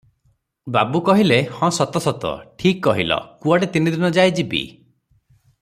ବାବୁ 0.77 1.01
କହିଲେ– 1.09 1.37
ହଁ, 1.57 1.69
ସତ– 1.77 2.01
ସତ, 2.05 2.33
ଠିକ୍ 2.63 2.81
କହିଲ, 2.89 3.21
କୁଆଡ଼େ 3.45 3.73
ତିନି 3.77 3.97
ଦିନ 3.97 4.15
ଯାଏ 4.19 4.37
ଯିବି? 4.41 4.65